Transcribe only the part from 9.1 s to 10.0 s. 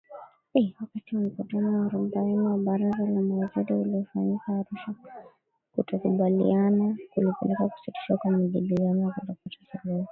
kutopata suluhu.